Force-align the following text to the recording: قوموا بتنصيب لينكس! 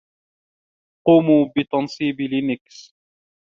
قوموا 1.07 1.45
بتنصيب 1.57 2.19
لينكس! 2.21 2.93